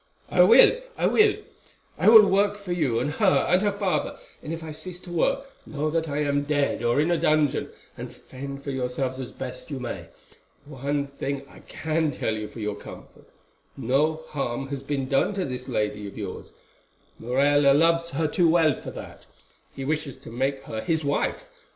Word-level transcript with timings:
"I 0.31 0.41
will—I 0.41 1.05
will. 1.05 1.35
I 1.99 2.09
will 2.09 2.25
work 2.25 2.57
for 2.57 2.71
you 2.71 2.97
and 2.99 3.11
her 3.11 3.45
and 3.47 3.61
her 3.61 3.71
father, 3.71 4.17
and 4.41 4.51
if 4.51 4.63
I 4.63 4.71
cease 4.71 4.99
to 5.01 5.11
work, 5.11 5.45
know 5.67 5.91
that 5.91 6.09
I 6.09 6.23
am 6.23 6.41
dead 6.41 6.81
or 6.81 6.99
in 6.99 7.11
a 7.11 7.19
dungeon, 7.19 7.69
and 7.95 8.11
fend 8.11 8.63
for 8.63 8.71
yourselves 8.71 9.19
as 9.19 9.31
best 9.31 9.69
you 9.69 9.79
may. 9.79 10.07
One 10.65 11.05
thing 11.05 11.43
I 11.47 11.59
can 11.59 12.09
tell 12.11 12.33
you 12.35 12.47
for 12.47 12.59
your 12.59 12.77
comfort—no 12.77 14.23
harm 14.29 14.69
has 14.69 14.81
been 14.81 15.07
done 15.07 15.35
to 15.35 15.45
this 15.45 15.67
lady 15.67 16.07
of 16.07 16.17
yours. 16.17 16.53
Morella 17.19 17.71
loves 17.71 18.09
her 18.09 18.27
too 18.27 18.49
well 18.49 18.81
for 18.81 18.89
that. 18.89 19.27
He 19.75 19.85
wishes 19.85 20.17
to 20.17 20.31
make 20.31 20.63
her 20.63 20.81
his 20.81 21.03
wife. 21.05 21.45